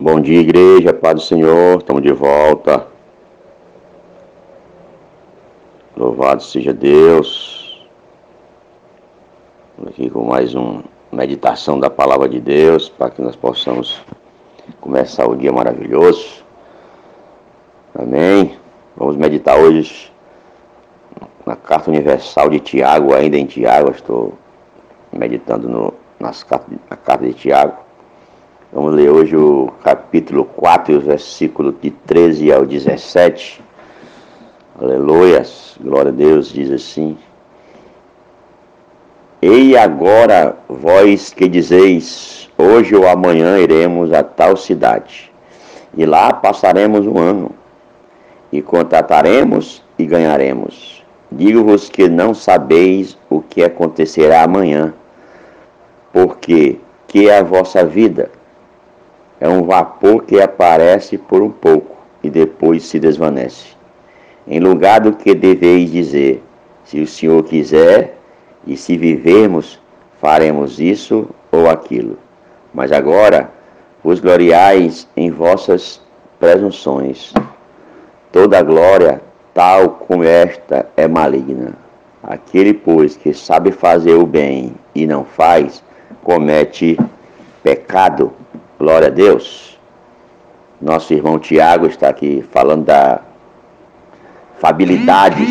Bom 0.00 0.20
dia, 0.20 0.38
igreja, 0.38 0.94
Paz 0.94 1.14
do 1.16 1.20
Senhor, 1.22 1.78
estamos 1.78 2.00
de 2.04 2.12
volta. 2.12 2.86
Louvado 5.96 6.40
seja 6.40 6.72
Deus. 6.72 7.84
Estamos 9.70 9.90
aqui 9.90 10.08
com 10.08 10.22
mais 10.22 10.54
uma 10.54 10.84
meditação 11.10 11.80
da 11.80 11.90
palavra 11.90 12.28
de 12.28 12.38
Deus 12.38 12.88
para 12.88 13.10
que 13.10 13.20
nós 13.20 13.34
possamos 13.34 14.00
começar 14.80 15.28
o 15.28 15.34
dia 15.34 15.50
maravilhoso. 15.50 16.44
Amém. 17.92 18.56
Vamos 18.96 19.16
meditar 19.16 19.58
hoje 19.58 20.12
na 21.44 21.56
carta 21.56 21.90
universal 21.90 22.48
de 22.48 22.60
Tiago, 22.60 23.16
ainda 23.16 23.36
em 23.36 23.46
Tiago, 23.46 23.90
estou 23.90 24.32
meditando 25.12 25.68
no, 25.68 25.92
nas, 26.20 26.46
na 26.88 26.96
carta 26.96 27.26
de 27.26 27.34
Tiago. 27.34 27.87
Vamos 28.70 28.92
ler 28.92 29.08
hoje 29.08 29.34
o 29.34 29.72
capítulo 29.82 30.44
4, 30.44 31.00
versículo 31.00 31.72
de 31.72 31.90
13 31.90 32.52
ao 32.52 32.66
17. 32.66 33.62
Aleluias, 34.78 35.78
glória 35.80 36.10
a 36.10 36.14
Deus, 36.14 36.52
diz 36.52 36.70
assim. 36.70 37.16
E 39.40 39.74
agora, 39.74 40.54
vós 40.68 41.32
que 41.32 41.48
dizeis, 41.48 42.50
hoje 42.58 42.94
ou 42.94 43.08
amanhã 43.08 43.58
iremos 43.58 44.12
a 44.12 44.22
tal 44.22 44.54
cidade, 44.54 45.32
e 45.96 46.04
lá 46.04 46.30
passaremos 46.34 47.06
um 47.06 47.18
ano, 47.18 47.50
e 48.52 48.60
contrataremos 48.60 49.82
e 49.98 50.04
ganharemos. 50.04 51.02
Digo-vos 51.32 51.88
que 51.88 52.06
não 52.06 52.34
sabeis 52.34 53.16
o 53.30 53.40
que 53.40 53.64
acontecerá 53.64 54.42
amanhã, 54.42 54.92
porque 56.12 56.78
que 57.06 57.30
é 57.30 57.38
a 57.38 57.42
vossa 57.42 57.82
vida? 57.82 58.30
É 59.48 59.50
um 59.50 59.62
vapor 59.62 60.24
que 60.24 60.38
aparece 60.40 61.16
por 61.16 61.40
um 61.40 61.50
pouco 61.50 61.96
e 62.22 62.28
depois 62.28 62.84
se 62.84 63.00
desvanece. 63.00 63.68
Em 64.46 64.60
lugar 64.60 65.00
do 65.00 65.14
que 65.14 65.34
deveis 65.34 65.90
dizer, 65.90 66.42
se 66.84 67.00
o 67.00 67.06
Senhor 67.06 67.42
quiser, 67.44 68.18
e 68.66 68.76
se 68.76 68.98
vivermos, 68.98 69.80
faremos 70.20 70.78
isso 70.78 71.28
ou 71.50 71.70
aquilo. 71.70 72.18
Mas 72.74 72.92
agora 72.92 73.50
vos 74.04 74.20
gloriais 74.20 75.08
em 75.16 75.30
vossas 75.30 76.02
presunções. 76.38 77.32
Toda 78.30 78.62
glória, 78.62 79.22
tal 79.54 79.90
como 79.90 80.24
esta, 80.24 80.86
é 80.94 81.08
maligna. 81.08 81.72
Aquele, 82.22 82.74
pois, 82.74 83.16
que 83.16 83.32
sabe 83.32 83.72
fazer 83.72 84.14
o 84.14 84.26
bem 84.26 84.74
e 84.94 85.06
não 85.06 85.24
faz, 85.24 85.82
comete 86.22 86.98
pecado. 87.62 88.32
Glória 88.78 89.08
a 89.08 89.10
Deus. 89.10 89.76
Nosso 90.80 91.12
irmão 91.12 91.36
Tiago 91.36 91.86
está 91.86 92.08
aqui 92.08 92.46
falando 92.52 92.84
da 92.84 93.22
fabilidade 94.60 95.44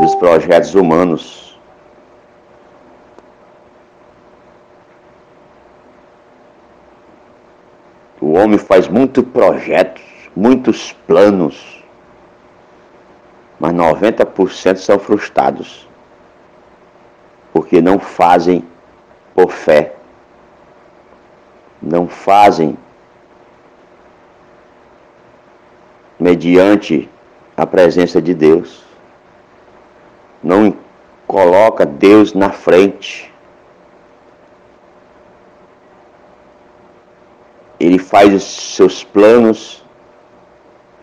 dos 0.00 0.14
projetos 0.14 0.74
humanos. 0.74 1.60
O 8.22 8.32
homem 8.38 8.56
faz 8.56 8.88
muitos 8.88 9.22
projetos, 9.24 10.02
muitos 10.34 10.92
planos, 11.06 11.84
mas 13.60 13.74
90% 13.74 14.76
são 14.76 14.98
frustrados, 14.98 15.86
porque 17.52 17.82
não 17.82 17.98
fazem 17.98 18.64
por 19.34 19.50
fé 19.50 19.95
não 21.96 22.06
fazem 22.06 22.76
mediante 26.20 27.08
a 27.56 27.66
presença 27.66 28.20
de 28.20 28.34
Deus. 28.34 28.84
Não 30.42 30.76
coloca 31.26 31.86
Deus 31.86 32.34
na 32.34 32.50
frente. 32.50 33.32
Ele 37.80 37.98
faz 37.98 38.34
os 38.34 38.44
seus 38.44 39.02
planos, 39.02 39.82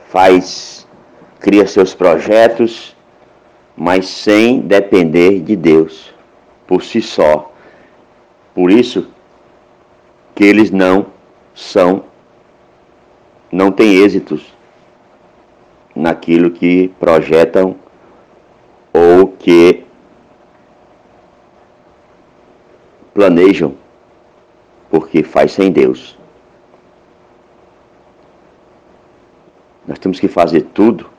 faz 0.09 0.87
cria 1.39 1.65
seus 1.65 1.95
projetos, 1.95 2.95
mas 3.75 4.07
sem 4.07 4.61
depender 4.61 5.41
de 5.41 5.55
Deus 5.55 6.13
por 6.67 6.83
si 6.83 7.01
só. 7.01 7.51
Por 8.53 8.69
isso 8.69 9.12
que 10.35 10.43
eles 10.43 10.71
não 10.71 11.07
são, 11.53 12.05
não 13.51 13.71
têm 13.71 13.97
êxitos 13.97 14.53
naquilo 15.95 16.49
que 16.49 16.87
projetam 16.99 17.75
ou 18.91 19.27
que 19.27 19.85
planejam, 23.13 23.75
porque 24.89 25.21
faz 25.21 25.51
sem 25.51 25.71
Deus. 25.71 26.17
Nós 29.85 29.99
temos 29.99 30.19
que 30.19 30.27
fazer 30.27 30.61
tudo 30.73 31.11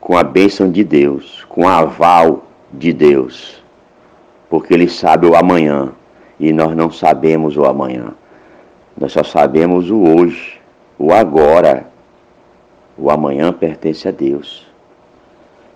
com 0.00 0.16
a 0.16 0.24
bênção 0.24 0.70
de 0.70 0.84
Deus, 0.84 1.44
com 1.48 1.62
o 1.62 1.68
aval 1.68 2.44
de 2.72 2.92
Deus 2.92 3.62
porque 4.48 4.74
Ele 4.74 4.88
sabe 4.88 5.26
o 5.26 5.36
amanhã 5.36 5.92
e 6.38 6.52
nós 6.52 6.74
não 6.76 6.90
sabemos 6.90 7.56
o 7.56 7.64
amanhã. 7.64 8.14
Nós 8.96 9.12
só 9.12 9.22
sabemos 9.22 9.90
o 9.90 10.02
hoje, 10.02 10.60
o 10.98 11.12
agora. 11.12 11.88
O 12.96 13.10
amanhã 13.10 13.52
pertence 13.52 14.08
a 14.08 14.10
Deus. 14.10 14.66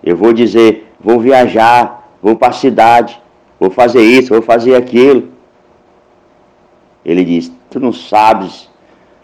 Eu 0.03 0.17
vou 0.17 0.33
dizer, 0.33 0.91
vou 0.99 1.19
viajar, 1.19 2.09
vou 2.21 2.35
para 2.35 2.49
a 2.49 2.53
cidade, 2.53 3.21
vou 3.59 3.69
fazer 3.69 4.01
isso, 4.01 4.33
vou 4.33 4.41
fazer 4.41 4.75
aquilo. 4.75 5.29
Ele 7.05 7.23
diz: 7.23 7.51
Tu 7.69 7.79
não 7.79 7.93
sabes 7.93 8.69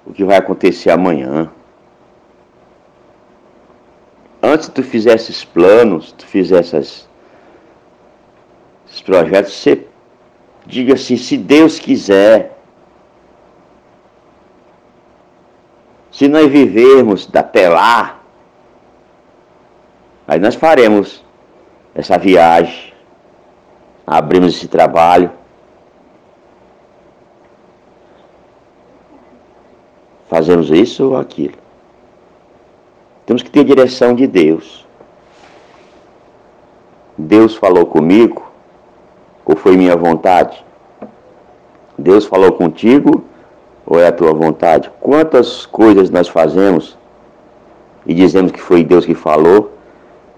o 0.06 0.14
que 0.14 0.24
vai 0.24 0.38
acontecer 0.38 0.92
amanhã. 0.92 1.50
Antes 4.42 4.70
tu 4.70 4.82
fizesses 4.82 5.44
planos, 5.44 6.14
tu 6.14 6.26
fizesses 6.26 6.74
esses 6.74 7.09
projetos, 9.10 9.54
você 9.54 9.88
diga 10.68 10.94
assim, 10.94 11.18
se 11.18 11.36
Deus 11.36 11.80
quiser, 11.80 12.56
se 16.12 16.28
nós 16.28 16.48
vivermos 16.48 17.28
até 17.34 17.68
lá, 17.68 18.20
aí 20.28 20.40
nós 20.40 20.54
faremos 20.54 21.26
essa 21.96 22.20
viagem, 22.20 22.94
abrimos 24.06 24.56
esse 24.56 24.68
trabalho, 24.68 25.32
fazemos 30.28 30.70
isso 30.70 31.10
ou 31.10 31.18
aquilo. 31.18 31.58
Temos 33.26 33.42
que 33.42 33.50
ter 33.50 33.64
direção 33.64 34.14
de 34.14 34.28
Deus. 34.28 34.88
Deus 37.18 37.56
falou 37.56 37.86
comigo, 37.88 38.49
ou 39.50 39.56
foi 39.56 39.76
minha 39.76 39.96
vontade? 39.96 40.64
Deus 41.98 42.24
falou 42.28 42.52
contigo 42.52 43.24
ou 43.84 44.00
é 44.00 44.06
a 44.06 44.12
tua 44.12 44.32
vontade? 44.32 44.92
Quantas 45.02 45.66
coisas 45.66 46.12
nós 46.12 46.28
fazemos 46.28 46.96
e 48.06 48.14
dizemos 48.14 48.52
que 48.52 48.62
foi 48.62 48.84
Deus 48.84 49.08
que 49.08 49.16
falou 49.16 49.72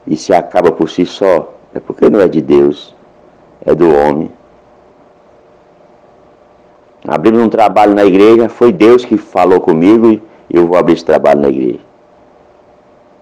e 0.08 0.16
se 0.16 0.34
acaba 0.34 0.72
por 0.72 0.90
si 0.90 1.06
só? 1.06 1.54
É 1.74 1.80
porque 1.82 2.10
não 2.10 2.22
é 2.22 2.28
de 2.30 2.42
Deus, 2.42 2.96
é 3.66 3.76
do 3.76 3.94
homem. 3.94 4.32
Abrimos 7.06 7.42
um 7.42 7.50
trabalho 7.50 7.94
na 7.94 8.06
igreja, 8.06 8.48
foi 8.48 8.72
Deus 8.72 9.04
que 9.04 9.18
falou 9.18 9.60
comigo 9.60 10.22
e 10.50 10.56
eu 10.56 10.68
vou 10.68 10.78
abrir 10.78 10.94
esse 10.94 11.04
trabalho 11.04 11.42
na 11.42 11.50
igreja. 11.50 11.82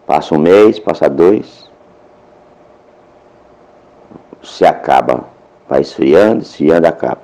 Passa 0.06 0.36
um 0.36 0.40
mês, 0.40 0.78
passa 0.78 1.10
dois, 1.10 1.68
se 4.44 4.64
acaba 4.66 5.39
Vai 5.70 5.82
esfriando, 5.82 6.42
esfriando, 6.42 6.88
acaba. 6.88 7.22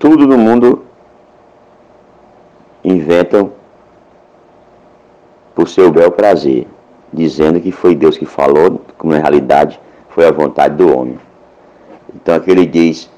Tudo 0.00 0.26
no 0.26 0.36
mundo 0.36 0.84
inventam 2.84 3.52
por 5.54 5.68
seu 5.68 5.90
bel 5.90 6.10
prazer, 6.10 6.66
dizendo 7.12 7.60
que 7.60 7.70
foi 7.70 7.94
Deus 7.94 8.18
que 8.18 8.26
falou, 8.26 8.82
como 8.98 9.12
na 9.12 9.20
realidade 9.20 9.80
foi 10.10 10.26
a 10.26 10.32
vontade 10.32 10.74
do 10.74 10.94
homem. 10.94 11.18
Então 12.14 12.34
aqui 12.34 12.50
ele 12.50 12.66
diz: 12.66 13.08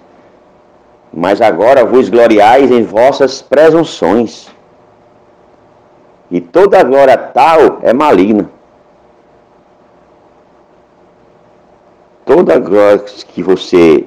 Mas 1.12 1.40
agora 1.40 1.84
vos 1.84 2.08
gloriais 2.10 2.70
em 2.70 2.82
vossas 2.82 3.40
presunções, 3.40 4.48
e 6.30 6.38
toda 6.38 6.82
glória 6.84 7.16
tal 7.16 7.78
é 7.82 7.94
maligna. 7.94 8.57
Toda 12.28 12.58
glória 12.58 12.98
que 12.98 13.42
você 13.42 14.06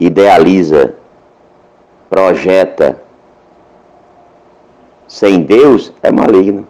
idealiza, 0.00 0.94
projeta 2.08 3.02
sem 5.06 5.42
Deus 5.42 5.92
é 6.02 6.10
maligno. 6.10 6.66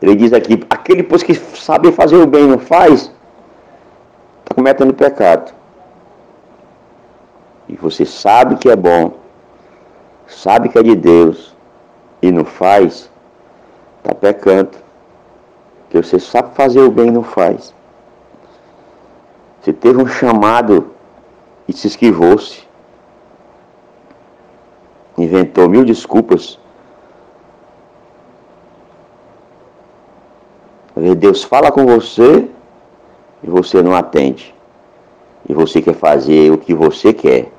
Ele 0.00 0.16
diz 0.16 0.32
aqui, 0.32 0.64
aquele 0.70 1.02
pois 1.02 1.22
que 1.22 1.34
sabe 1.34 1.92
fazer 1.92 2.16
o 2.16 2.26
bem 2.26 2.46
não 2.46 2.58
faz, 2.58 3.12
está 4.40 4.54
cometendo 4.54 4.94
pecado. 4.94 5.52
E 7.68 7.76
você 7.76 8.06
sabe 8.06 8.56
que 8.56 8.70
é 8.70 8.74
bom, 8.74 9.18
sabe 10.26 10.70
que 10.70 10.78
é 10.78 10.82
de 10.82 10.96
Deus 10.96 11.54
e 12.22 12.32
não 12.32 12.46
faz, 12.46 13.10
está 13.98 14.14
pecando. 14.14 14.78
Porque 15.82 16.02
você 16.02 16.18
sabe 16.18 16.54
fazer 16.54 16.80
o 16.80 16.90
bem 16.90 17.08
e 17.08 17.10
não 17.10 17.22
faz. 17.22 17.74
Você 19.62 19.72
teve 19.72 20.02
um 20.02 20.08
chamado 20.08 20.92
e 21.68 21.72
se 21.72 21.86
esquivou-se. 21.86 22.66
Inventou 25.16 25.68
mil 25.68 25.84
desculpas. 25.84 26.58
Deus 31.22 31.44
fala 31.44 31.70
com 31.70 31.86
você 31.86 32.48
e 33.40 33.48
você 33.48 33.80
não 33.80 33.94
atende. 33.94 34.52
E 35.48 35.54
você 35.54 35.80
quer 35.80 35.94
fazer 35.94 36.50
o 36.50 36.58
que 36.58 36.74
você 36.74 37.12
quer. 37.12 37.52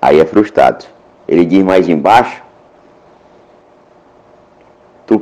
Aí 0.00 0.20
é 0.20 0.24
frustrado. 0.24 0.84
Ele 1.26 1.44
diz 1.44 1.64
mais 1.64 1.88
embaixo. 1.88 2.40
Tu 5.06 5.20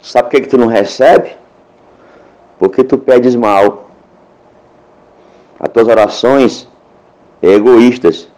sabe 0.00 0.28
por 0.28 0.30
que, 0.30 0.42
que 0.42 0.48
tu 0.48 0.58
não 0.58 0.68
recebe? 0.68 1.36
Porque 2.58 2.82
tu 2.82 2.98
pedes 2.98 3.36
mal. 3.36 3.90
As 5.58 5.68
tuas 5.68 5.88
orações 5.88 6.68
é 7.42 7.48
egoístas. 7.48 8.28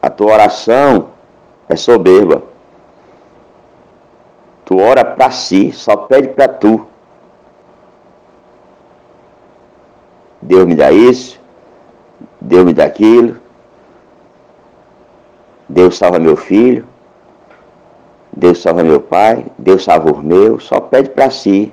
A 0.00 0.10
tua 0.10 0.32
oração 0.32 1.10
é 1.68 1.76
soberba. 1.76 2.42
Tu 4.64 4.78
ora 4.78 5.04
para 5.04 5.30
si, 5.30 5.72
só 5.72 5.96
pede 5.96 6.28
para 6.28 6.48
tu. 6.48 6.86
Deus 10.40 10.66
me 10.66 10.74
dá 10.74 10.90
isso, 10.90 11.40
Deus 12.40 12.64
me 12.64 12.74
dá 12.74 12.84
aquilo, 12.84 13.36
Deus 15.68 15.96
salva 15.96 16.18
meu 16.18 16.36
filho, 16.36 16.84
Deus 18.32 18.60
salva 18.60 18.82
meu 18.82 19.00
pai, 19.00 19.46
Deus 19.56 19.84
salva 19.84 20.10
os 20.10 20.22
meus, 20.22 20.64
só 20.64 20.80
pede 20.80 21.10
para 21.10 21.30
si, 21.30 21.72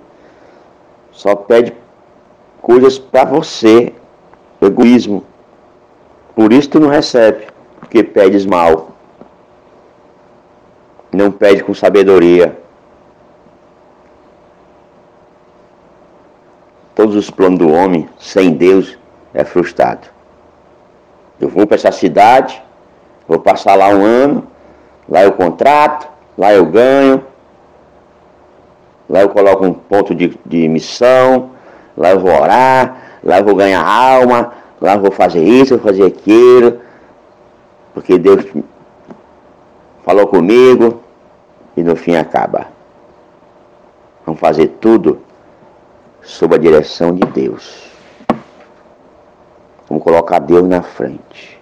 só 1.19 1.36
pede 1.36 1.74
coisas 2.62 2.98
para 2.98 3.25
você. 3.25 3.94
Egoísmo. 4.62 5.25
Por 6.33 6.54
isso 6.54 6.69
tu 6.69 6.80
não 6.80 6.88
recebe, 6.88 7.48
porque 7.77 8.01
pedes 8.04 8.45
mal. 8.45 8.92
Não 11.12 11.30
pede 11.30 11.62
com 11.62 11.74
sabedoria. 11.74 12.57
Todos 16.95 17.18
os 17.18 17.30
planos 17.30 17.60
do 17.60 17.69
homem, 17.69 18.07
sem 18.18 18.54
Deus, 18.54 18.98
é 19.33 19.44
frustrado. 19.44 20.07
Eu 21.38 21.50
vou 21.50 21.68
para 21.68 21.75
essa 21.75 21.92
cidade, 21.92 22.63
vou 23.27 23.39
passar 23.39 23.75
lá 23.75 23.89
um 23.89 24.06
ano, 24.06 24.48
lá 25.07 25.24
eu 25.24 25.33
contrato, 25.33 26.07
lá 26.38 26.54
eu 26.54 26.66
ganho, 26.66 27.25
lá 29.10 29.22
eu 29.22 29.30
coloco 29.30 29.66
um 29.66 29.74
ponto 29.74 30.14
de, 30.14 30.38
de 30.46 30.68
missão, 30.68 31.52
lá 31.98 32.12
eu 32.12 32.20
vou 32.20 32.32
orar, 32.32 33.20
lá 33.24 33.40
eu 33.40 33.44
vou 33.44 33.56
ganhar 33.56 33.84
alma, 33.86 34.54
lá 34.80 34.96
eu 34.96 35.02
vou 35.02 35.12
fazer 35.12 35.44
isso, 35.44 35.78
vou 35.78 35.86
fazer 35.86 36.06
aquilo, 36.06 36.80
porque 37.94 38.18
Deus 38.18 38.46
falou 40.04 40.28
comigo 40.28 41.02
e 41.76 41.84
no 41.84 41.96
fim 41.96 42.16
acaba. 42.16 42.68
Vamos 44.26 44.40
fazer 44.40 44.68
tudo 44.80 45.20
sob 46.22 46.56
a 46.56 46.60
direção 46.60 47.16
de 47.16 47.26
Deus. 47.32 47.90
Vamos 49.88 50.04
colocar 50.04 50.40
Deus 50.40 50.68
na 50.68 50.84
frente. 50.84 51.60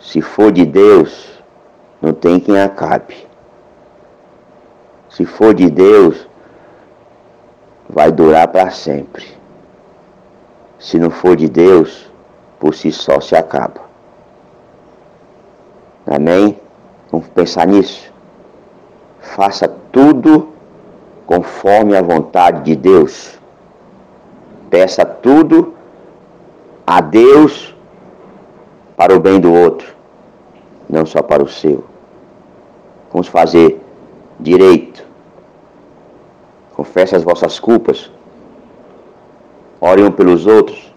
Se 0.00 0.22
for 0.22 0.50
de 0.50 0.64
Deus, 0.64 1.42
não 2.00 2.14
tem 2.14 2.40
quem 2.40 2.58
acabe. 2.58 3.26
Se 5.16 5.24
for 5.24 5.54
de 5.54 5.70
Deus, 5.70 6.28
vai 7.88 8.12
durar 8.12 8.48
para 8.48 8.70
sempre. 8.70 9.26
Se 10.78 10.98
não 10.98 11.08
for 11.08 11.34
de 11.34 11.48
Deus, 11.48 12.12
por 12.60 12.74
si 12.74 12.92
só 12.92 13.18
se 13.18 13.34
acaba. 13.34 13.80
Amém? 16.06 16.60
Vamos 17.10 17.28
pensar 17.28 17.66
nisso. 17.66 18.12
Faça 19.18 19.66
tudo 19.90 20.50
conforme 21.26 21.96
a 21.96 22.02
vontade 22.02 22.64
de 22.64 22.76
Deus. 22.76 23.38
Peça 24.68 25.02
tudo 25.02 25.72
a 26.86 27.00
Deus 27.00 27.74
para 28.94 29.16
o 29.16 29.20
bem 29.20 29.40
do 29.40 29.50
outro, 29.50 29.96
não 30.86 31.06
só 31.06 31.22
para 31.22 31.42
o 31.42 31.48
seu. 31.48 31.82
Vamos 33.10 33.28
fazer 33.28 33.80
direito 34.38 35.05
Confesse 36.76 37.16
as 37.16 37.24
vossas 37.24 37.58
culpas. 37.58 38.10
Orem 39.80 40.04
um 40.04 40.12
pelos 40.12 40.46
outros. 40.46 40.92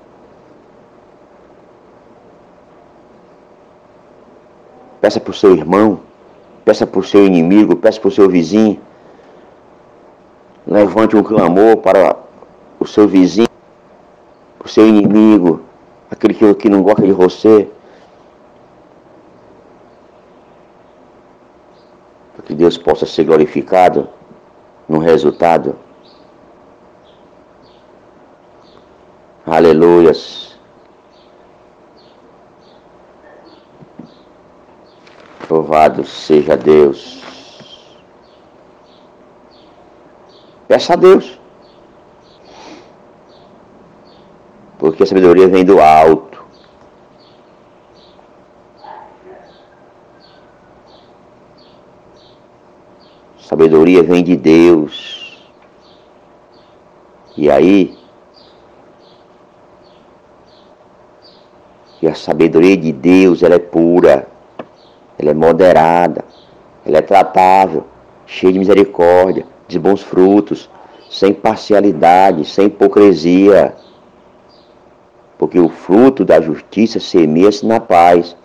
Peça 4.99 5.21
o 5.25 5.33
seu 5.33 5.55
irmão. 5.55 6.01
Peça 6.65 6.87
o 6.93 7.03
seu 7.03 7.25
inimigo. 7.25 7.77
Peça 7.77 8.05
o 8.05 8.11
seu 8.11 8.29
vizinho. 8.29 8.81
Levante 10.67 11.15
um 11.15 11.23
clamor 11.23 11.77
para 11.77 12.15
o 12.79 12.85
seu 12.85 13.07
vizinho, 13.07 13.47
o 14.63 14.67
seu 14.67 14.87
inimigo, 14.87 15.61
aquele 16.11 16.33
que, 16.33 16.53
que 16.53 16.69
não 16.69 16.83
gosta 16.83 17.01
de 17.01 17.11
você. 17.11 17.67
Para 22.35 22.45
que 22.45 22.53
Deus 22.53 22.77
possa 22.77 23.05
ser 23.05 23.23
glorificado 23.23 24.07
no 24.89 24.97
resultado. 24.97 25.77
Aleluias. 29.45 30.57
Louvado 35.47 36.03
seja 36.03 36.57
Deus. 36.57 37.23
Peça 40.67 40.93
a 40.93 40.95
Deus. 40.95 41.39
Porque 44.77 45.03
a 45.03 45.05
sabedoria 45.05 45.47
vem 45.47 45.65
do 45.65 45.79
alto. 45.79 46.28
Sabedoria 53.59 54.01
vem 54.01 54.23
de 54.23 54.37
Deus. 54.37 55.37
E 57.35 57.51
aí, 57.51 57.93
e 62.01 62.07
a 62.07 62.15
sabedoria 62.15 62.77
de 62.77 62.93
Deus, 62.93 63.43
ela 63.43 63.55
é 63.55 63.59
pura, 63.59 64.29
ela 65.17 65.31
é 65.31 65.33
moderada, 65.33 66.23
ela 66.85 66.99
é 66.99 67.01
tratável, 67.01 67.83
cheia 68.25 68.53
de 68.53 68.59
misericórdia, 68.59 69.45
de 69.67 69.77
bons 69.77 70.01
frutos, 70.01 70.69
sem 71.09 71.33
parcialidade, 71.33 72.45
sem 72.45 72.67
hipocrisia. 72.67 73.75
Porque 75.37 75.59
o 75.59 75.67
fruto 75.67 76.23
da 76.23 76.39
justiça 76.39 76.97
semeia-se 76.97 77.65
na 77.65 77.81
paz 77.81 78.37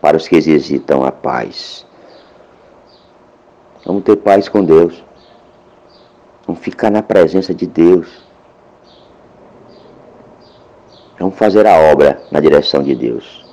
para 0.00 0.16
os 0.16 0.28
que 0.28 0.36
exercitam 0.36 1.04
a 1.04 1.10
paz. 1.10 1.89
Vamos 3.84 4.02
ter 4.04 4.16
paz 4.16 4.48
com 4.48 4.64
Deus. 4.64 5.02
Vamos 6.46 6.62
ficar 6.62 6.90
na 6.90 7.02
presença 7.02 7.54
de 7.54 7.66
Deus. 7.66 8.08
Vamos 11.18 11.36
fazer 11.36 11.66
a 11.66 11.76
obra 11.78 12.22
na 12.30 12.40
direção 12.40 12.82
de 12.82 12.94
Deus. 12.94 13.44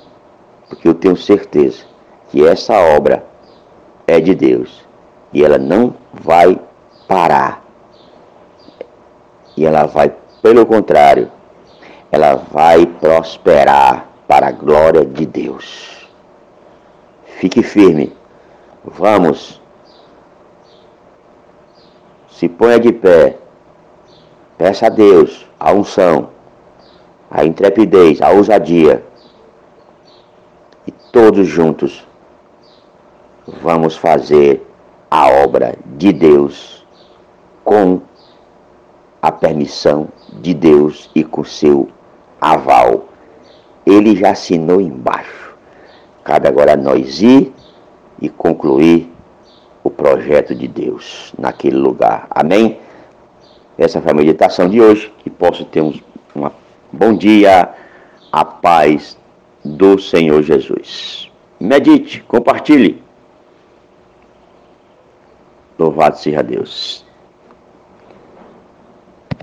Porque 0.68 0.88
eu 0.88 0.94
tenho 0.94 1.16
certeza 1.16 1.84
que 2.30 2.46
essa 2.46 2.74
obra 2.74 3.24
é 4.06 4.20
de 4.20 4.34
Deus. 4.34 4.86
E 5.32 5.44
ela 5.44 5.58
não 5.58 5.94
vai 6.12 6.58
parar. 7.06 7.64
E 9.56 9.64
ela 9.64 9.86
vai, 9.86 10.14
pelo 10.42 10.64
contrário, 10.66 11.30
ela 12.10 12.36
vai 12.36 12.86
prosperar 12.86 14.08
para 14.26 14.48
a 14.48 14.52
glória 14.52 15.04
de 15.04 15.26
Deus. 15.26 16.08
Fique 17.38 17.62
firme. 17.62 18.12
Vamos 18.84 19.57
se 22.38 22.48
ponha 22.48 22.78
de 22.78 22.92
pé, 22.92 23.36
peça 24.56 24.86
a 24.86 24.88
Deus 24.88 25.44
a 25.58 25.72
unção, 25.72 26.28
a 27.28 27.44
intrepidez, 27.44 28.22
a 28.22 28.30
ousadia, 28.30 29.04
e 30.86 30.92
todos 31.10 31.48
juntos 31.48 32.06
vamos 33.60 33.96
fazer 33.96 34.64
a 35.10 35.28
obra 35.28 35.74
de 35.96 36.12
Deus 36.12 36.86
com 37.64 38.02
a 39.20 39.32
permissão 39.32 40.06
de 40.34 40.54
Deus 40.54 41.10
e 41.16 41.24
com 41.24 41.42
seu 41.42 41.88
aval. 42.40 43.06
Ele 43.84 44.14
já 44.14 44.30
assinou 44.30 44.80
embaixo. 44.80 45.56
Cabe 46.22 46.46
agora 46.46 46.74
a 46.74 46.76
nós 46.76 47.20
ir 47.20 47.52
e 48.22 48.28
concluir 48.28 49.12
o 49.82 49.90
projeto 49.90 50.54
de 50.54 50.68
Deus 50.68 51.32
naquele 51.38 51.76
lugar. 51.76 52.26
Amém? 52.30 52.78
Essa 53.76 54.00
foi 54.00 54.10
a 54.10 54.14
meditação 54.14 54.68
de 54.68 54.80
hoje. 54.80 55.12
Que 55.18 55.30
possa 55.30 55.64
ter 55.64 55.80
um, 55.80 55.94
bom 56.92 57.14
dia, 57.16 57.70
a 58.32 58.44
paz 58.44 59.16
do 59.64 59.98
Senhor 59.98 60.42
Jesus. 60.42 61.30
Medite, 61.60 62.22
compartilhe. 62.22 63.02
Louvado 65.78 66.18
seja 66.18 66.42
Deus. 66.42 67.07